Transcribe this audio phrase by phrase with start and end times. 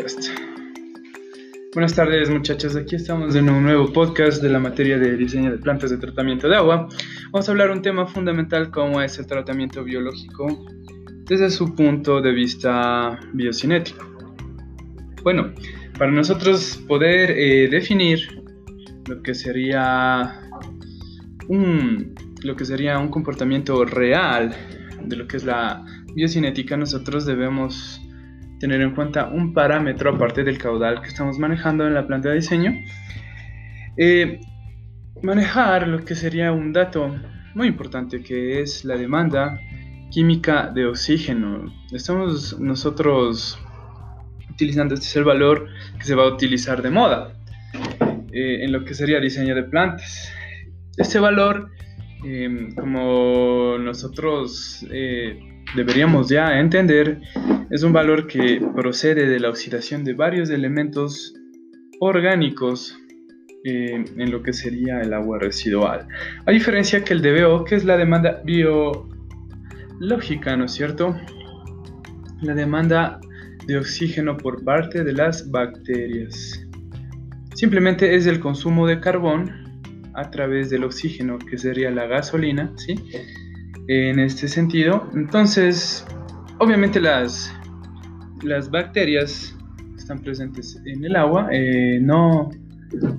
[0.00, 0.28] podcast.
[1.74, 5.58] Buenas tardes muchachos, aquí estamos en un nuevo podcast de la materia de diseño de
[5.58, 6.88] plantas de tratamiento de agua.
[7.30, 10.66] Vamos a hablar un tema fundamental como es el tratamiento biológico
[11.26, 14.06] desde su punto de vista biocinético.
[15.22, 15.52] Bueno,
[15.98, 18.42] para nosotros poder eh, definir
[19.06, 20.40] lo que sería
[21.48, 24.54] un, lo que sería un comportamiento real
[25.04, 28.00] de lo que es la biocinética, nosotros debemos
[28.60, 32.36] tener en cuenta un parámetro aparte del caudal que estamos manejando en la planta de
[32.36, 32.72] diseño.
[33.96, 34.40] Eh,
[35.22, 37.16] manejar lo que sería un dato
[37.54, 39.58] muy importante que es la demanda
[40.10, 41.72] química de oxígeno.
[41.90, 43.58] Estamos nosotros
[44.50, 45.66] utilizando, este es el valor
[45.98, 47.32] que se va a utilizar de moda
[48.32, 50.30] eh, en lo que sería diseño de plantas.
[50.98, 51.70] Este valor,
[52.24, 54.84] eh, como nosotros
[55.74, 57.20] deberíamos ya entender,
[57.70, 61.34] es un valor que procede de la oxidación de varios elementos
[62.00, 62.98] orgánicos
[63.62, 66.08] eh, en lo que sería el agua residual.
[66.46, 69.06] A diferencia que el DBO, que es la demanda biológica,
[70.56, 71.14] ¿no es cierto?
[72.40, 73.20] La demanda
[73.66, 76.66] de oxígeno por parte de las bacterias.
[77.54, 79.59] Simplemente es el consumo de carbón
[80.20, 82.94] a través del oxígeno, que sería la gasolina, ¿sí?
[83.88, 86.06] En este sentido, entonces,
[86.58, 87.52] obviamente las
[88.42, 92.50] las bacterias que están presentes en el agua eh, no,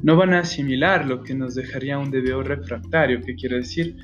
[0.04, 3.96] no van a asimilar lo que nos dejaría un DBO refractario, que quiere decir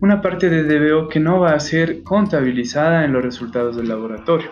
[0.00, 4.50] una parte de DBO que no va a ser contabilizada en los resultados del laboratorio.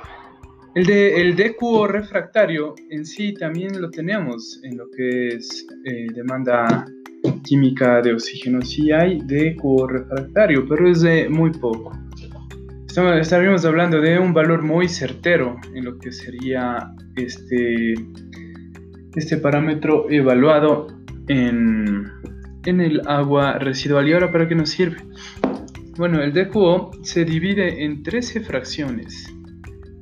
[0.76, 6.06] El, de, el DQO refractario en sí también lo tenemos en lo que es eh,
[6.14, 6.86] demanda
[7.42, 8.62] química de oxígeno.
[8.62, 11.92] Sí hay DQO refractario, pero es de muy poco.
[13.20, 17.94] Estaríamos hablando de un valor muy certero en lo que sería este,
[19.14, 20.88] este parámetro evaluado
[21.28, 22.10] en,
[22.66, 24.08] en el agua residual.
[24.08, 24.96] ¿Y ahora para qué nos sirve?
[25.96, 29.32] Bueno, el DQO se divide en 13 fracciones.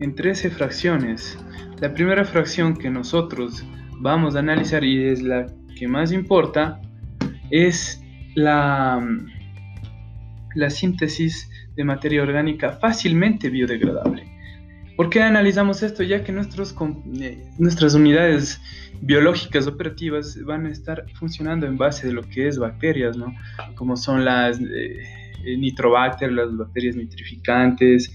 [0.01, 1.39] En 13 fracciones.
[1.81, 3.65] La primera fracción que nosotros
[4.01, 5.47] vamos a analizar y es la
[5.77, 6.81] que más importa
[7.51, 8.03] es
[8.35, 9.07] la,
[10.55, 14.29] la síntesis de materia orgánica fácilmente biodegradable.
[14.97, 16.03] ¿Por qué analizamos esto?
[16.03, 16.75] Ya que nuestros,
[17.21, 18.61] eh, nuestras unidades
[19.01, 23.33] biológicas operativas van a estar funcionando en base de lo que es bacterias, ¿no?
[23.77, 25.05] Como son las eh,
[25.45, 28.13] las bacterias nitrificantes,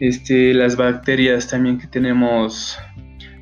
[0.00, 2.76] este, las bacterias también que tenemos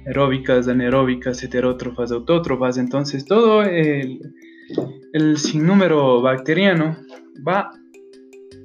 [0.06, 2.76] aeróbicas, anaeróbicas, heterótrofas, autótrofas.
[2.76, 4.20] Entonces, todo el,
[5.12, 6.96] el sinnúmero bacteriano
[7.46, 7.70] va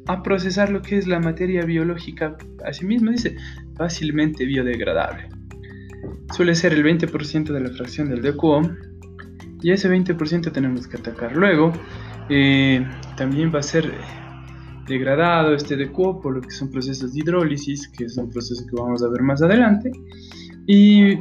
[0.08, 2.36] a procesar lo que es la materia biológica,
[2.66, 3.36] asimismo dice,
[3.76, 5.30] fácilmente biodegradable.
[6.34, 8.62] Suele ser el 20% de la fracción del DQO
[9.62, 11.36] y ese 20% tenemos que atacar.
[11.36, 11.72] Luego,
[12.30, 12.86] eh,
[13.16, 13.92] también va a ser
[14.88, 18.76] degradado este DQO por lo que son procesos de hidrólisis, que es un proceso que
[18.76, 19.92] vamos a ver más adelante,
[20.66, 21.18] y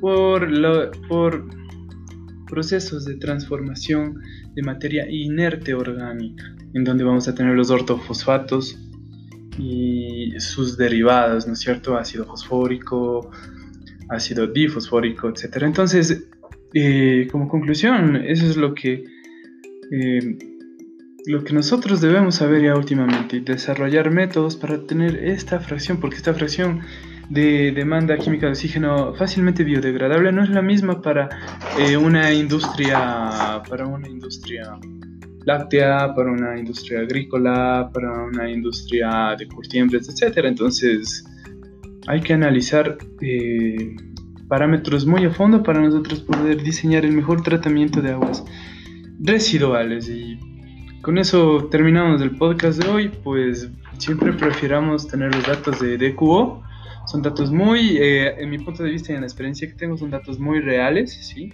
[0.00, 1.44] por, lo, por
[2.48, 4.20] procesos de transformación
[4.54, 8.78] de materia inerte orgánica en donde vamos a tener los ortofosfatos
[9.58, 11.96] y sus derivados, ¿no es cierto?
[11.96, 13.30] Ácido fosfórico,
[14.08, 15.62] ácido difosfórico, etc.
[15.62, 16.28] Entonces,
[16.74, 19.04] eh, como conclusión, eso es lo que,
[19.90, 20.38] eh,
[21.26, 26.34] lo que nosotros debemos saber ya últimamente, desarrollar métodos para tener esta fracción, porque esta
[26.34, 26.82] fracción
[27.28, 31.28] de demanda química de oxígeno fácilmente biodegradable no es la misma para
[31.78, 34.78] eh, una industria, para una industria
[35.44, 40.38] láctea, para una industria agrícola, para una industria de curtiembres, etc.
[40.44, 41.24] Entonces
[42.06, 43.96] hay que analizar eh,
[44.48, 48.44] parámetros muy a fondo para nosotros poder diseñar el mejor tratamiento de aguas
[49.20, 50.08] residuales.
[50.08, 50.38] Y
[51.02, 56.62] con eso terminamos el podcast de hoy, pues siempre prefiramos tener los datos de DQO.
[57.10, 59.96] Son datos muy, eh, en mi punto de vista y en la experiencia que tengo,
[59.96, 61.50] son datos muy reales, ¿sí?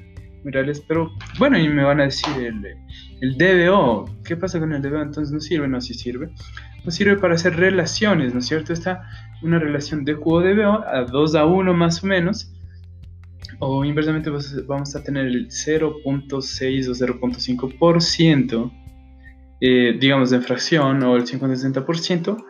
[0.88, 2.76] pero bueno, y me van a decir el,
[3.20, 5.00] el DBO, ¿qué pasa con el DBO?
[5.00, 6.28] Entonces no sirve, no, sí sirve.
[6.84, 8.72] No sirve para hacer relaciones, ¿no es cierto?
[8.72, 9.08] Está
[9.42, 12.52] una relación de QO-DBO a 2 a 1 más o menos,
[13.60, 14.30] o inversamente
[14.66, 18.72] vamos a tener el 0.6 o 0.5%,
[19.60, 22.44] eh, digamos de fracción, o el 50-60%,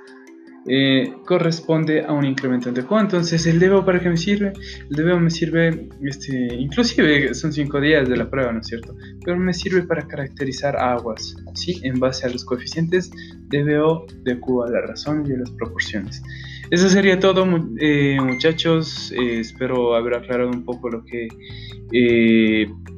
[0.67, 2.99] eh, corresponde a un incremento de DBO.
[2.99, 4.53] Entonces, ¿el DBO para qué me sirve?
[4.91, 8.95] El DBO me sirve, este, inclusive son 5 días de la prueba, ¿no es cierto?
[9.25, 11.81] Pero me sirve para caracterizar aguas, ¿sí?
[11.83, 13.11] En base a los coeficientes
[13.49, 16.23] DBO, de Q a la razón y las proporciones.
[16.71, 17.47] Eso sería todo,
[17.79, 19.13] eh, muchachos.
[19.13, 21.29] Eh, espero haber aclarado un poco lo que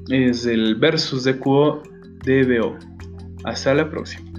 [0.09, 1.83] es el versus de QO
[2.25, 2.79] de BO.
[3.45, 4.31] Hasta la próxima.